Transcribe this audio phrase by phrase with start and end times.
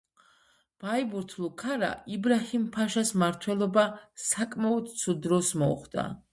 [0.83, 3.87] ბაიბურთლუ ქარა იბრაჰიმ-ფაშას მმართველობა
[4.31, 6.13] საკმაოდ ცუდ დროს მოუხდა.